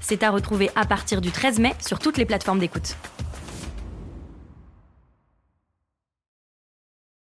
[0.00, 2.96] C'est à retrouver à partir du 13 mai sur toutes les plateformes d'écoute.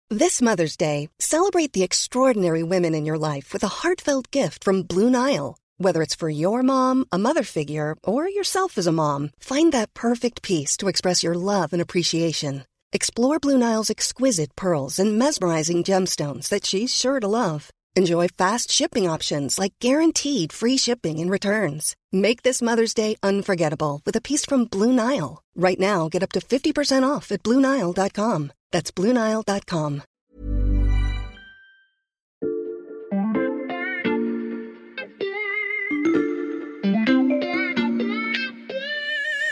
[0.09, 4.83] This Mother's Day, celebrate the extraordinary women in your life with a heartfelt gift from
[4.83, 5.57] Blue Nile.
[5.79, 9.95] Whether it's for your mom, a mother figure, or yourself as a mom, find that
[9.95, 12.65] perfect piece to express your love and appreciation.
[12.91, 17.71] Explore Blue Nile's exquisite pearls and mesmerizing gemstones that she's sure to love.
[17.95, 21.95] Enjoy fast shipping options like guaranteed free shipping and returns.
[22.11, 25.43] Make this Mother's Day unforgettable with a piece from Blue Nile.
[25.55, 28.51] Right now, get up to 50% off at BlueNile.com.
[28.71, 30.01] That's BlueNile.com.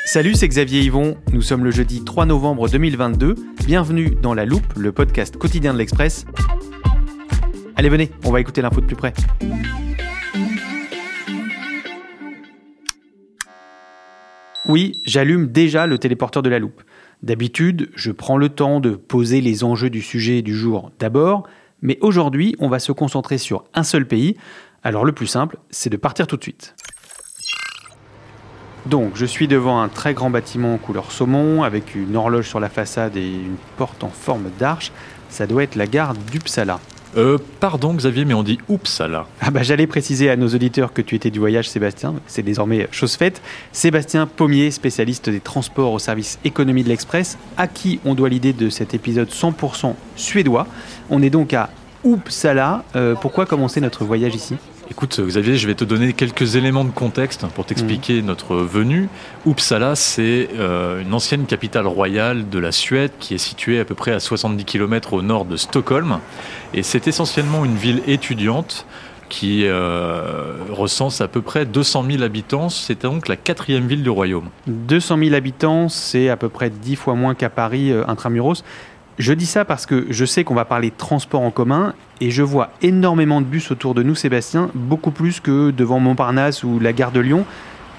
[0.05, 1.16] Salut, c'est Xavier Yvon.
[1.31, 3.36] Nous sommes le jeudi 3 novembre 2022.
[3.66, 6.26] Bienvenue dans La Loupe, le podcast quotidien de l'Express.
[7.81, 9.11] Allez, venez, on va écouter l'info de plus près.
[14.67, 16.83] Oui, j'allume déjà le téléporteur de la loupe.
[17.23, 21.47] D'habitude, je prends le temps de poser les enjeux du sujet du jour d'abord,
[21.81, 24.37] mais aujourd'hui, on va se concentrer sur un seul pays.
[24.83, 26.75] Alors le plus simple, c'est de partir tout de suite.
[28.85, 32.69] Donc, je suis devant un très grand bâtiment couleur saumon, avec une horloge sur la
[32.69, 34.91] façade et une porte en forme d'arche.
[35.29, 36.79] Ça doit être la gare d'Uppsala.
[37.17, 38.59] Euh, pardon Xavier, mais on dit
[39.00, 39.28] là.
[39.42, 42.88] Ah bah j'allais préciser à nos auditeurs que tu étais du voyage Sébastien, c'est désormais
[42.92, 43.42] chose faite.
[43.73, 48.54] Sébastien Pommier, spécialiste des transports au service économie de l'Express, à qui on doit l'idée
[48.54, 50.67] de cet épisode 100% suédois.
[51.09, 51.70] On est donc à
[52.05, 52.86] Uppsala.
[52.95, 54.55] Euh, pourquoi commencer notre voyage ici?
[54.91, 59.07] Écoute Xavier, je vais te donner quelques éléments de contexte pour t'expliquer notre venue.
[59.47, 63.95] Uppsala, c'est euh, une ancienne capitale royale de la Suède qui est située à peu
[63.95, 66.19] près à 70 km au nord de Stockholm.
[66.73, 68.85] Et c'est essentiellement une ville étudiante
[69.29, 72.67] qui euh, recense à peu près 200 000 habitants.
[72.67, 74.49] C'est donc la quatrième ville du royaume.
[74.67, 78.65] 200 000 habitants, c'est à peu près 10 fois moins qu'à Paris euh, intramuros.
[79.21, 82.32] Je dis ça parce que je sais qu'on va parler de transport en commun et
[82.32, 86.80] je vois énormément de bus autour de nous, Sébastien, beaucoup plus que devant Montparnasse ou
[86.80, 87.45] la gare de Lyon.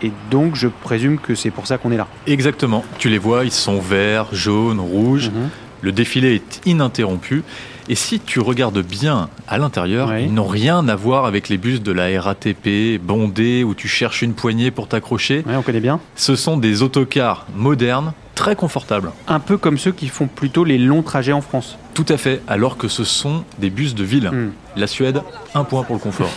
[0.03, 2.09] Et donc, je présume que c'est pour ça qu'on est là.
[2.27, 2.85] Exactement.
[2.99, 5.29] Tu les vois, ils sont verts, jaunes, rouges.
[5.29, 5.49] Mhm.
[5.83, 7.45] Le défilé est ininterrompu.
[7.89, 11.83] Et si tu regardes bien à l'intérieur, ils n'ont rien à voir avec les bus
[11.83, 15.45] de la RATP bondés où tu cherches une poignée pour t'accrocher.
[15.47, 16.01] Ouais, on connaît bien.
[16.17, 19.13] Ce sont des autocars modernes, très confortables.
[19.29, 21.79] Un peu comme ceux qui font plutôt les longs trajets en France.
[21.95, 24.31] Tout à fait, alors que ce sont des bus de ville.
[24.33, 24.51] Hmm.
[24.75, 25.23] La Suède,
[25.55, 26.29] un point pour le confort.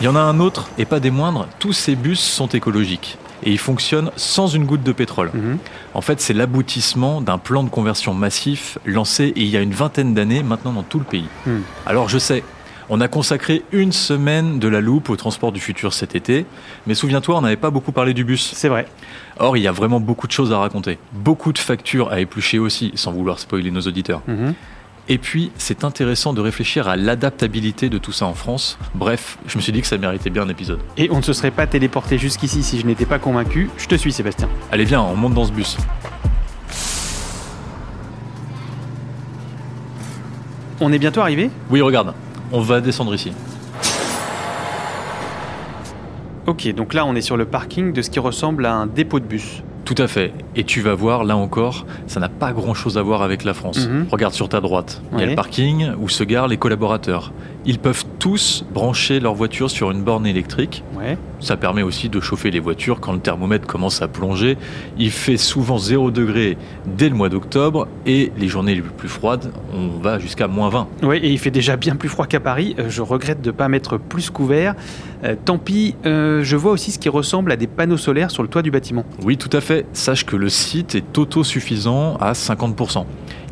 [0.00, 3.18] Il y en a un autre, et pas des moindres, tous ces bus sont écologiques.
[3.42, 5.30] Et ils fonctionnent sans une goutte de pétrole.
[5.34, 5.58] Mhm.
[5.92, 10.14] En fait, c'est l'aboutissement d'un plan de conversion massif lancé il y a une vingtaine
[10.14, 11.28] d'années maintenant dans tout le pays.
[11.44, 11.60] Hmm.
[11.84, 12.42] Alors je sais,
[12.88, 16.46] on a consacré une semaine de la loupe au transport du futur cet été,
[16.86, 18.52] mais souviens-toi, on n'avait pas beaucoup parlé du bus.
[18.54, 18.86] C'est vrai.
[19.38, 20.98] Or, il y a vraiment beaucoup de choses à raconter.
[21.12, 24.22] Beaucoup de factures à éplucher aussi, sans vouloir spoiler nos auditeurs.
[24.26, 24.54] Mhm.
[25.08, 28.78] Et puis, c'est intéressant de réfléchir à l'adaptabilité de tout ça en France.
[28.94, 30.78] Bref, je me suis dit que ça méritait bien un épisode.
[30.96, 33.68] Et on ne se serait pas téléporté jusqu'ici si je n'étais pas convaincu.
[33.78, 34.48] Je te suis, Sébastien.
[34.70, 35.76] Allez, viens, on monte dans ce bus.
[40.80, 41.50] On est bientôt arrivé?
[41.70, 42.14] Oui, regarde,
[42.52, 43.32] on va descendre ici.
[46.46, 49.20] Ok, donc là on est sur le parking de ce qui ressemble à un dépôt
[49.20, 49.62] de bus.
[49.84, 50.32] Tout à fait.
[50.54, 53.86] Et tu vas voir, là encore, ça n'a pas grand-chose à voir avec la France.
[53.88, 54.06] Mhm.
[54.10, 55.02] Regarde sur ta droite.
[55.12, 57.32] Il y a le parking où se garent les collaborateurs.
[57.64, 60.82] Ils peuvent tous brancher leur voiture sur une borne électrique.
[60.98, 61.16] Ouais.
[61.38, 64.56] Ça permet aussi de chauffer les voitures quand le thermomètre commence à plonger.
[64.98, 66.56] Il fait souvent 0 degré
[66.86, 70.88] dès le mois d'octobre et les journées les plus froides, on va jusqu'à moins 20.
[71.04, 72.74] Ouais, et il fait déjà bien plus froid qu'à Paris.
[72.78, 74.74] Euh, Je regrette de ne pas mettre plus couvert.
[75.24, 78.42] Euh, tant pis, euh, je vois aussi ce qui ressemble à des panneaux solaires sur
[78.42, 79.04] le toit du bâtiment.
[79.22, 79.86] Oui, tout à fait.
[79.92, 83.04] Sache que le site est autosuffisant à 50%.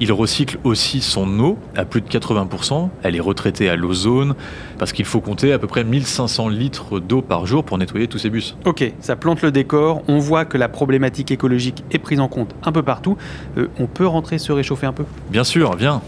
[0.03, 2.89] Il recycle aussi son eau à plus de 80%.
[3.03, 4.35] Elle est retraitée à l'ozone
[4.79, 8.19] parce qu'il faut compter à peu près 1500 litres d'eau par jour pour nettoyer tous
[8.19, 8.57] ces bus.
[8.65, 10.03] Ok, ça plante le décor.
[10.09, 13.19] On voit que la problématique écologique est prise en compte un peu partout.
[13.59, 15.05] Euh, on peut rentrer se réchauffer un peu?
[15.31, 16.01] Bien sûr, viens.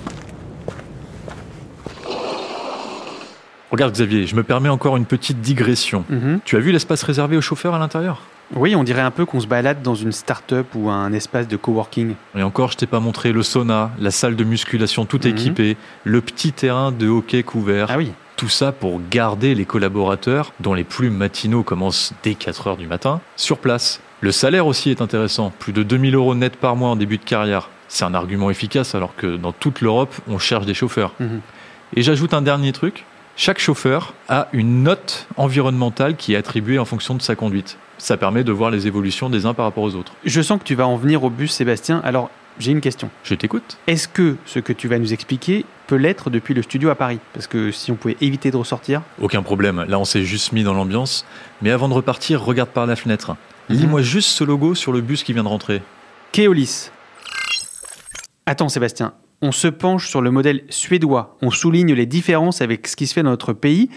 [3.72, 6.04] Regarde Xavier, je me permets encore une petite digression.
[6.10, 6.40] Mhm.
[6.44, 8.20] Tu as vu l'espace réservé aux chauffeurs à l'intérieur?
[8.54, 11.56] Oui, on dirait un peu qu'on se balade dans une start-up ou un espace de
[11.56, 12.14] coworking.
[12.36, 15.30] Et encore, je t'ai pas montré le sauna, la salle de musculation tout Mhm.
[15.30, 17.86] équipée, le petit terrain de hockey couvert.
[17.90, 18.12] Ah oui.
[18.36, 22.86] Tout ça pour garder les collaborateurs, dont les plus matinaux commencent dès 4 heures du
[22.86, 24.00] matin, sur place.
[24.20, 27.24] Le salaire aussi est intéressant, plus de 2000 euros net par mois en début de
[27.24, 27.70] carrière.
[27.88, 31.14] C'est un argument efficace alors que dans toute l'Europe, on cherche des chauffeurs.
[31.20, 31.40] Mhm.
[31.96, 33.04] Et j'ajoute un dernier truc.
[33.36, 37.78] Chaque chauffeur a une note environnementale qui est attribuée en fonction de sa conduite.
[37.96, 40.12] Ça permet de voir les évolutions des uns par rapport aux autres.
[40.24, 42.00] Je sens que tu vas en venir au bus, Sébastien.
[42.04, 43.10] Alors, j'ai une question.
[43.24, 43.78] Je t'écoute.
[43.86, 47.20] Est-ce que ce que tu vas nous expliquer peut l'être depuis le studio à Paris?
[47.32, 49.00] Parce que si on pouvait éviter de ressortir.
[49.20, 49.84] Aucun problème.
[49.88, 51.24] Là, on s'est juste mis dans l'ambiance.
[51.62, 53.36] Mais avant de repartir, regarde par la fenêtre.
[53.70, 53.76] Mhm.
[53.76, 55.80] Lis-moi juste ce logo sur le bus qui vient de rentrer.
[56.32, 56.90] Keolis.
[58.44, 59.14] Attends, Sébastien.
[59.42, 61.36] On se penche sur le modèle suédois.
[61.42, 63.90] On souligne les différences avec ce qui se fait dans notre pays.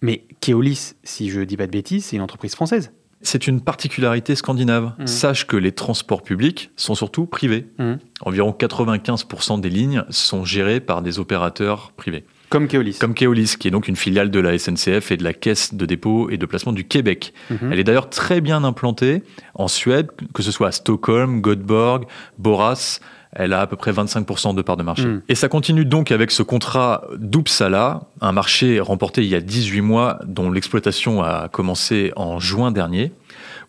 [0.00, 2.92] Mais Keolis, si je dis pas de bêtises, c'est une entreprise française.
[3.22, 4.92] C'est une particularité scandinave.
[4.98, 5.06] Mhm.
[5.08, 7.66] Sache que les transports publics sont surtout privés.
[7.78, 7.98] Mhm.
[8.20, 12.24] Environ 95% des lignes sont gérées par des opérateurs privés.
[12.48, 12.98] Comme Keolis.
[13.00, 15.84] Comme Keolis, qui est donc une filiale de la SNCF et de la Caisse de
[15.84, 17.32] dépôt et de placement du Québec.
[17.50, 17.72] Mhm.
[17.72, 19.24] Elle est d'ailleurs très bien implantée
[19.54, 22.04] en Suède, que ce soit à Stockholm, Göteborg,
[22.38, 23.00] Boras.
[23.38, 25.06] Elle a à peu près 25% de part de marché.
[25.06, 25.22] Mm.
[25.28, 29.80] Et ça continue donc avec ce contrat d'Uppsala, un marché remporté il y a 18
[29.82, 33.12] mois, dont l'exploitation a commencé en juin dernier,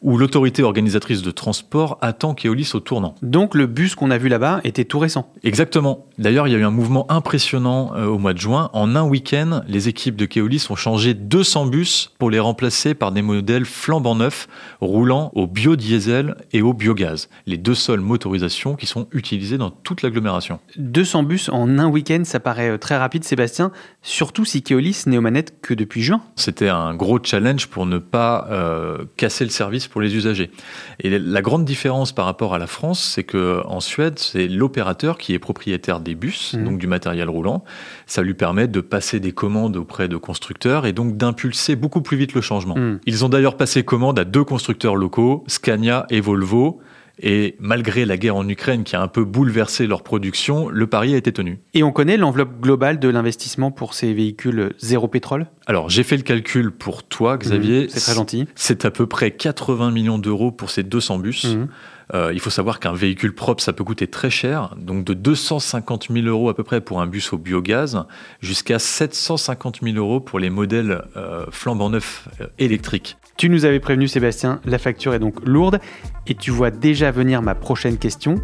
[0.02, 3.16] où l'autorité organisatrice de transport attend Keolis au tournant.
[3.22, 5.32] Donc le bus qu'on a vu là-bas était tout récent.
[5.44, 6.08] Exactement.
[6.18, 8.70] D'ailleurs, il y a eu un mouvement impressionnant euh, au mois de juin.
[8.74, 13.12] En un week-end, les équipes de Keolis ont changé 200 bus pour les remplacer par
[13.12, 14.48] des modèles flambant neufs,
[14.82, 20.02] roulant au biodiesel et au biogaz, les deux seules motorisations qui sont utilisées dans toute
[20.02, 20.60] l'agglomération.
[20.78, 23.72] 200 bus en un week-end, ça paraît euh, très rapide, Sébastien.
[24.02, 26.22] Surtout si Keolis n'est aux manettes que depuis juin.
[26.36, 30.52] C'était un gros challenge pour ne pas euh, casser le service pour les usagers.
[31.00, 35.18] Et la grande différence par rapport à la France, c'est que en Suède, c'est l'opérateur
[35.18, 36.64] qui est propriétaire des bus, Mhm.
[36.66, 37.64] donc du matériel roulant.
[38.06, 42.18] Ça lui permet de passer des commandes auprès de constructeurs et donc d'impulser beaucoup plus
[42.18, 42.76] vite le changement.
[42.76, 43.00] Mhm.
[43.06, 46.80] Ils ont d'ailleurs passé commande à deux constructeurs locaux, Scania et Volvo.
[47.20, 51.14] Et malgré la guerre en Ukraine qui a un peu bouleversé leur production, le pari
[51.14, 51.60] a été tenu.
[51.74, 55.48] Et on connaît l'enveloppe globale de l'investissement pour ces véhicules zéro pétrole?
[55.66, 57.84] Alors j'ai fait le calcul pour toi, Xavier.
[57.84, 58.46] Mhm, C'est très gentil.
[58.56, 61.46] C'est à peu près 80 millions d'euros pour ces 200 bus.
[61.46, 61.68] Mhm.
[62.14, 66.08] Euh, il faut savoir qu'un véhicule propre, ça peut coûter très cher, donc de 250
[66.10, 68.06] 000 euros à peu près pour un bus au biogaz,
[68.40, 73.18] jusqu'à 750 000 euros pour les modèles euh, flambant neufs euh, électriques.
[73.38, 75.80] Tu nous avais prévenu, Sébastien, la facture est donc lourde.
[76.26, 78.42] Et tu vois déjà venir ma prochaine question.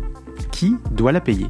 [0.51, 1.48] Qui doit la payer?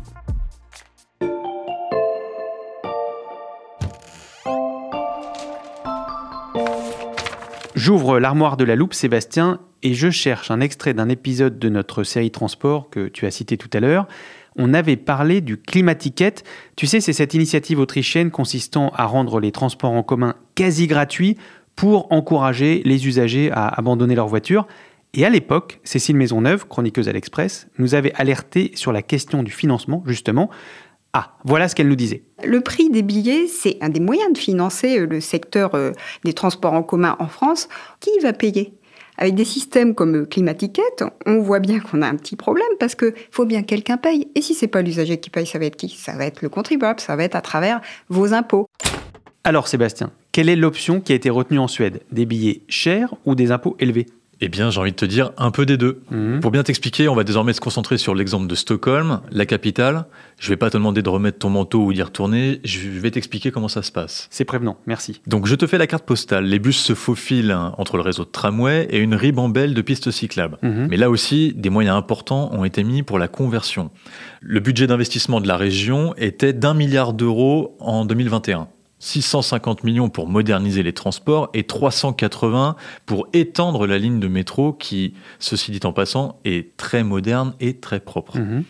[7.76, 12.06] J'ouvre l'armoire de la loupe, Sébastien, et je cherche un extrait d'un épisode de notre
[12.06, 14.08] série Transport que tu as cité tout à l'heure.
[14.56, 16.36] On avait parlé du Climaticket.
[16.78, 21.36] Tu sais, c'est cette initiative autrichienne consistant à rendre les transports en commun quasi gratuits
[21.76, 24.68] pour encourager les usagers à abandonner leur voiture.
[25.16, 29.52] Et à l'époque, Cécile Maisonneuve, chroniqueuse à l'Express, nous avait alerté sur la question du
[29.52, 30.50] financement, justement.
[31.14, 32.24] Ah, voilà ce qu'elle nous disait.
[32.44, 35.92] Le prix des billets, c'est un des moyens de financer euh, le secteur euh,
[36.24, 37.70] des transports en commun en France.
[38.00, 38.74] Qui va payer?
[39.20, 40.82] Avec des systèmes comme euh, Climaticket,
[41.28, 44.28] on voit bien qu'on a un petit problème parce que faut bien que quelqu'un paye.
[44.34, 45.90] Et si c'est pas l'usager qui paye, ça va être qui?
[45.90, 48.66] Ça va être le contribuable, ça va être à travers vos impôts.
[49.44, 52.02] Alors Sébastien, quelle est l'option qui a été retenue en Suède?
[52.12, 54.08] Des billets chers ou des impôts élevés?
[54.42, 56.02] Eh bien, j'ai envie de te dire un peu des deux.
[56.10, 56.40] Mhm.
[56.42, 60.06] Pour bien t'expliquer, on va désormais se concentrer sur l'exemple de Stockholm, la capitale.
[60.40, 63.52] Je vais pas te demander de remettre ton manteau ou d'y retourner, je vais t'expliquer
[63.52, 64.28] comment ça se passe.
[64.32, 65.22] C'est prévenant, merci.
[65.28, 66.46] Donc je te fais la carte postale.
[66.46, 70.58] Les bus se faufilent entre le réseau de tramway et une ribambelle de pistes cyclables.
[70.64, 70.88] Mhm.
[70.90, 73.92] Mais là aussi, des moyens importants ont été mis pour la conversion.
[74.42, 78.68] Le budget d'investissement de la région était d'un milliard d'euros en 2021.
[79.04, 85.14] 650 millions pour moderniser les transports et 380 pour étendre la ligne de métro qui,
[85.40, 88.38] ceci dit en passant, est très moderne et très propre.
[88.38, 88.64] Mhm.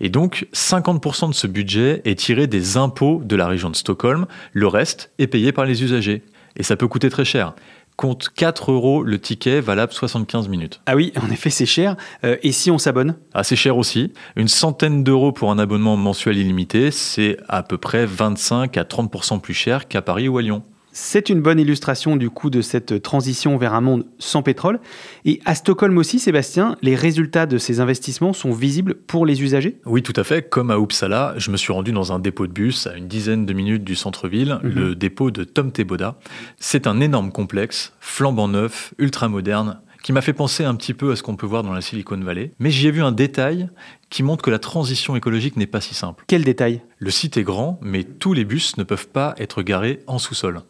[0.00, 4.26] Et donc, 50% de ce budget est tiré des impôts de la région de Stockholm.
[4.52, 6.22] Le reste est payé par les usagers.
[6.56, 7.54] Et ça peut coûter très cher.
[7.96, 10.82] Compte 4 euros le ticket valable 75 minutes.
[10.84, 11.96] Ah oui, en effet, c'est cher.
[12.24, 13.16] Euh, et si on s'abonne?
[13.32, 14.12] Assez cher aussi.
[14.36, 19.40] Une centaine d'euros pour un abonnement mensuel illimité, c'est à peu près 25 à 30%
[19.40, 20.62] plus cher qu'à Paris ou à Lyon.
[20.98, 24.80] C'est une bonne illustration du coup de cette transition vers un monde sans pétrole.
[25.26, 29.78] Et à Stockholm aussi, Sébastien, les résultats de ces investissements sont visibles pour les usagers?
[29.84, 30.48] Oui, tout à fait.
[30.48, 33.44] Comme à Uppsala, je me suis rendu dans un dépôt de bus à une dizaine
[33.44, 34.70] de minutes du centre-ville, Mhm.
[34.74, 36.18] le dépôt de Tom Teboda.
[36.58, 41.12] C'est un énorme complexe, flambant neuf, ultra moderne, qui m'a fait penser un petit peu
[41.12, 42.52] à ce qu'on peut voir dans la Silicon Valley.
[42.58, 43.68] Mais j'y ai vu un détail
[44.08, 46.24] qui montre que la transition écologique n'est pas si simple.
[46.26, 46.80] Quel détail?
[47.00, 50.62] Le site est grand, mais tous les bus ne peuvent pas être garés en sous-sol.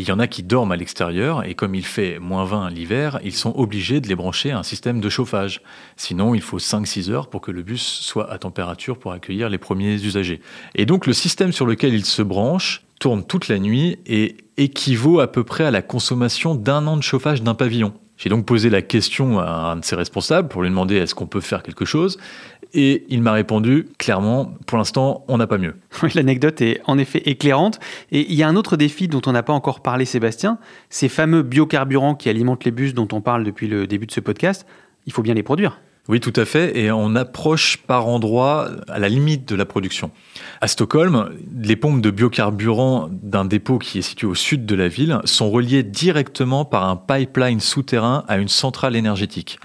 [0.00, 3.18] Il y en a qui dorment à l'extérieur et comme il fait moins 20 l'hiver,
[3.24, 5.60] ils sont obligés de les brancher à un système de chauffage.
[5.96, 9.58] Sinon, il faut 5-6 heures pour que le bus soit à température pour accueillir les
[9.58, 10.40] premiers usagers.
[10.76, 15.18] Et donc le système sur lequel ils se branchent tourne toute la nuit et équivaut
[15.18, 17.92] à peu près à la consommation d'un an de chauffage d'un pavillon.
[18.18, 21.26] J'ai donc posé la question à un de ses responsables pour lui demander est-ce qu'on
[21.26, 22.18] peut faire quelque chose.
[22.74, 25.76] Et il m'a répondu clairement, pour l'instant, on n'a pas mieux.
[26.02, 27.80] Oui, l'anecdote est en effet éclairante.
[28.12, 30.58] Et il y a un autre défi dont on n'a pas encore parlé, Sébastien,
[30.90, 34.20] ces fameux biocarburants qui alimentent les bus dont on parle depuis le début de ce
[34.20, 34.66] podcast.
[35.06, 35.80] Il faut bien les produire.
[36.08, 36.78] Oui, tout à fait.
[36.78, 40.10] Et on approche par endroits à la limite de la production.
[40.62, 44.88] À Stockholm, les pompes de biocarburant d'un dépôt qui est situé au sud de la
[44.88, 49.58] ville sont reliées directement par un pipeline souterrain à une centrale énergétique.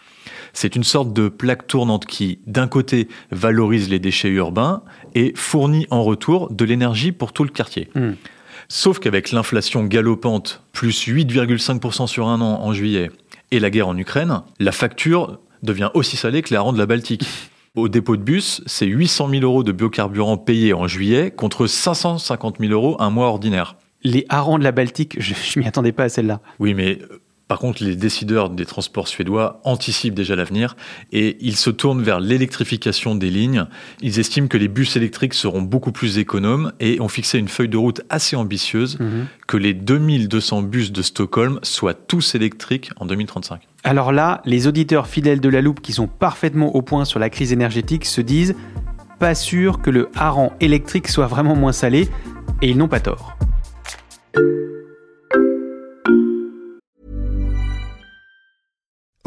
[0.54, 4.84] C'est une sorte de plaque tournante qui, d'un côté, valorise les déchets urbains
[5.16, 7.90] et fournit en retour de l'énergie pour tout le quartier.
[7.96, 8.14] Hmm.
[8.70, 13.12] Sauf qu'avec l'inflation galopante, plus 8,5% sur un an en juillet,
[13.52, 16.86] et la guerre en Ukraine, la facture devient aussi salée que les harengs de la
[16.86, 17.26] Baltique.
[17.76, 22.58] Au dépôt de bus, c'est 800 000 euros de biocarburant payés en juillet contre 550
[22.60, 23.78] 000 euros un mois ordinaire.
[24.04, 26.40] Les harengs de la Baltique, je, je m'y attendais pas à celle-là.
[26.60, 27.00] Oui, mais
[27.48, 30.76] par contre, les décideurs des transports suédois anticipent déjà l'avenir
[31.12, 33.66] et ils se tournent vers l'électrification des lignes.
[34.02, 37.70] Ils estiment que les bus électriques seront beaucoup plus économes et ont fixé une feuille
[37.70, 39.28] de route assez ambitieuse Mhm.
[39.48, 43.62] que les 2200 bus de Stockholm soient tous électriques en 2035.
[43.84, 47.30] Alors là, les auditeurs fidèles de la loupe qui sont parfaitement au point sur la
[47.30, 48.56] crise énergétique se disent
[49.20, 52.10] pas sûr que le hareng électrique soit vraiment moins salé,
[52.62, 53.38] et ils n'ont pas tort.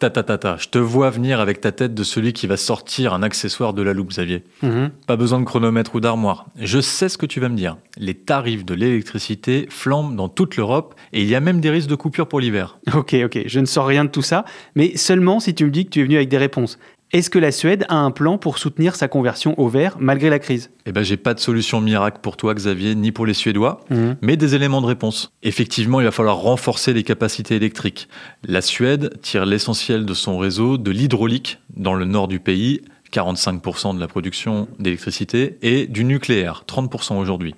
[0.00, 2.56] Ta ta ta ta, je te vois venir avec ta tête de celui qui va
[2.56, 4.42] sortir un accessoire de la loupe, Xavier.
[4.62, 4.90] Mhm.
[5.06, 6.46] Pas besoin de chronomètre ou d'armoire.
[6.60, 7.76] Je sais ce que tu vas me dire.
[7.96, 11.88] Les tarifs de l'électricité flambent dans toute l'Europe et il y a même des risques
[11.88, 12.78] de coupure pour l'hiver.
[12.94, 15.84] Ok, ok, je ne sors rien de tout ça, mais seulement si tu me dis
[15.84, 16.78] que tu es venu avec des réponses.
[17.14, 20.40] Est-ce que la Suède a un plan pour soutenir sa conversion au vert malgré la
[20.40, 20.72] crise?
[20.84, 24.16] Eh ben, j'ai pas de solution miracle pour toi, Xavier, ni pour les Suédois, Mhm.
[24.20, 25.30] mais des éléments de réponse.
[25.44, 28.08] Effectivement, il va falloir renforcer les capacités électriques.
[28.42, 32.80] La Suède tire l'essentiel de son réseau de l'hydraulique dans le nord du pays,
[33.12, 37.54] 45% de la production d'électricité, et du nucléaire, 30% aujourd'hui.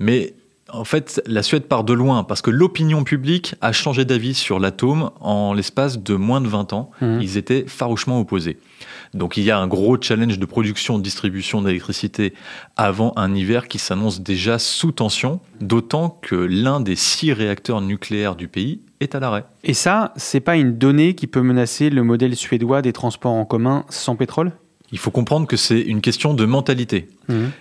[0.00, 0.34] Mais
[0.72, 4.58] en fait, la Suède part de loin parce que l'opinion publique a changé d'avis sur
[4.58, 6.90] l'atome en l'espace de moins de 20 ans.
[7.00, 7.20] Mhm.
[7.20, 8.58] Ils étaient farouchement opposés.
[9.14, 12.32] Donc il y a un gros challenge de production-distribution d'électricité
[12.76, 18.36] avant un hiver qui s'annonce déjà sous tension, d'autant que l'un des six réacteurs nucléaires
[18.36, 19.44] du pays est à l'arrêt.
[19.64, 23.44] Et ça, c'est pas une donnée qui peut menacer le modèle suédois des transports en
[23.44, 24.52] commun sans pétrole?
[24.92, 27.08] Il faut comprendre que c'est une question de mentalité.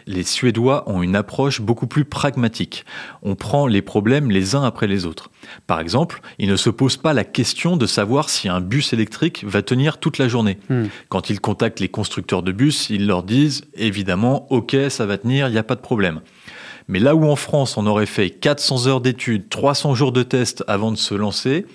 [0.06, 2.86] Les Suédois ont une approche beaucoup plus pragmatique.
[3.24, 5.32] On prend les problèmes les uns après les autres.
[5.66, 9.46] Par exemple, ils ne se posent pas la question de savoir si un bus électrique
[9.46, 10.58] va tenir toute la journée.
[10.70, 10.88] Hmm.
[11.08, 15.48] Quand ils contactent les constructeurs de bus, ils leur disent évidemment, OK, ça va tenir,
[15.48, 16.20] il n'y a pas de problème.
[16.90, 20.66] Mais là où en France, on aurait fait 400 heures d'études, 300 jours de tests
[20.68, 21.66] avant de se lancer,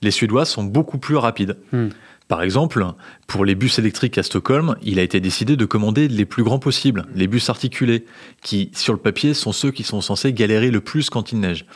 [0.00, 1.58] les Suédois sont beaucoup plus rapides.
[1.72, 1.88] Hmm.
[2.28, 2.84] Par exemple,
[3.26, 6.58] pour les bus électriques à Stockholm, il a été décidé de commander les plus grands
[6.58, 8.06] possibles, les bus articulés,
[8.42, 11.66] qui, sur le papier, sont ceux qui sont censés galérer le plus quand il neige.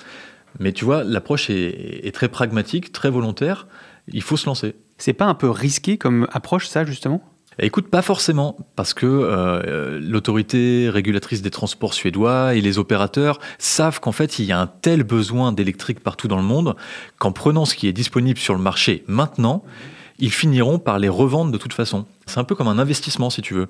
[0.59, 3.67] Mais tu vois, l'approche est, est très pragmatique, très volontaire.
[4.09, 4.75] Il faut se lancer.
[4.99, 7.23] C'est pas un peu risqué comme approche, ça, justement?
[7.59, 13.99] Écoute, pas forcément, parce que euh, l'autorité régulatrice des transports suédois et les opérateurs savent
[13.99, 16.77] qu'en fait, il y a un tel besoin d'électrique partout dans le monde
[17.19, 19.65] qu'en prenant ce qui est disponible sur le marché maintenant,
[20.19, 22.07] ils finiront par les revendre de toute façon.
[22.27, 23.69] C'est un peu comme un investissement, si tu veux.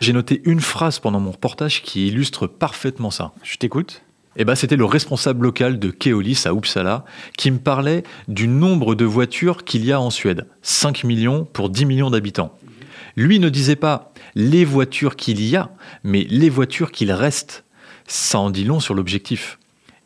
[0.00, 3.32] J'ai noté une phrase pendant mon reportage qui illustre parfaitement ça.
[3.42, 4.02] Je t'écoute.
[4.36, 7.04] Eh ben, c'était le responsable local de Keolis à Uppsala
[7.38, 10.46] qui me parlait du nombre de voitures qu'il y a en Suède.
[10.62, 12.58] 5 millions pour 10 millions d'habitants.
[13.16, 15.70] Lui ne disait pas les voitures qu'il y a,
[16.02, 17.64] mais les voitures qu'il reste.
[18.08, 19.60] Ça en dit long sur l'objectif.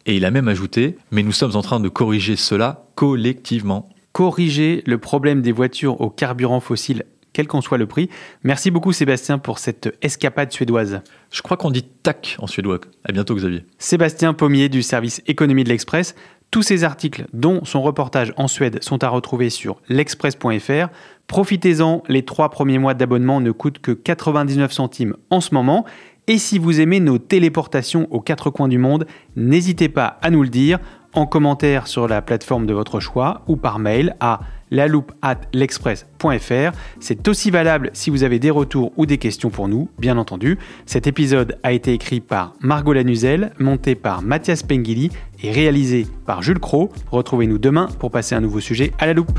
[0.05, 3.89] Et il a même ajouté, mais nous sommes en train de corriger cela collectivement.
[4.19, 8.11] Corriger le problème des voitures au carburant fossile quel qu'en soit le prix.
[8.43, 11.03] Merci beaucoup Sébastien pour cette escapade suédoise.
[11.31, 12.81] Je crois qu'on dit tac en suédois.
[13.05, 13.65] À bientôt Xavier.
[13.79, 16.17] Sébastien Pommier du service économie de l'Express.
[16.51, 20.89] Tous ces articles, dont son reportage en Suède, sont à retrouver sur l'express.fr.
[21.29, 25.85] Profitez-en, les trois premiers mois d'abonnement ne coûtent que 99 centimes en ce moment.
[26.27, 29.07] Et si vous aimez nos téléportations aux quatre coins du monde,
[29.37, 30.81] n'hésitez pas à nous le dire
[31.15, 35.41] en commentaire sur la plateforme de votre choix ou par mail à la loupe at
[35.53, 36.77] l'express.fr.
[37.01, 40.59] C'est aussi valable si vous avez des retours ou des questions pour nous, bien entendu.
[40.87, 45.11] Cet épisode a été écrit par Margot Lanuzel, monté par Mathias Pengili
[45.43, 46.91] et réalisé par Jules Cro.
[47.11, 49.39] Retrouvez-nous demain pour passer un nouveau sujet à la loupe.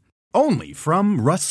[0.33, 1.47] only from Rust